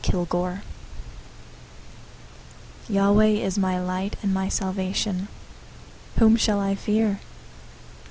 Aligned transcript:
027:001 0.03 0.61
<> 2.27 2.89
Yahweh 2.89 3.25
is 3.27 3.59
my 3.59 3.79
light 3.79 4.15
and 4.23 4.33
my 4.33 4.49
salvation. 4.49 5.27
Whom 6.17 6.35
shall 6.35 6.59
I 6.59 6.73
fear? 6.73 7.19